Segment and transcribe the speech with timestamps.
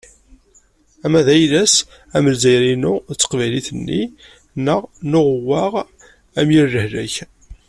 [1.05, 1.75] Ama d ayla-s,
[2.15, 4.01] am «Lezzayer-inu» d «Taqbaylit-nni»
[4.65, 5.73] neɣ n uɣewwaɣ,
[6.39, 7.15] am «Yir Lehlak».